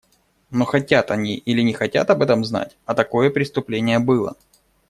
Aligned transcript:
Но 0.49 0.65
хотят 0.65 1.11
они 1.11 1.35
или 1.35 1.61
не 1.61 1.73
хотят 1.73 2.09
об 2.09 2.23
этом 2.23 2.43
знать, 2.43 2.75
а 2.87 2.95
такое 2.95 3.29
преступление 3.29 3.99
было. 3.99 4.35